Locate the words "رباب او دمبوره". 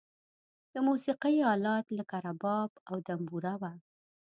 2.25-3.53